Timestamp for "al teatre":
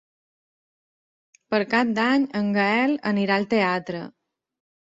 3.41-4.05